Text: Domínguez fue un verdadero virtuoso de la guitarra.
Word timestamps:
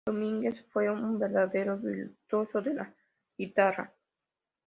Domínguez 0.03 0.65
fue 0.69 0.89
un 0.89 1.19
verdadero 1.19 1.77
virtuoso 1.77 2.59
de 2.59 2.73
la 2.73 2.91
guitarra. 3.37 3.93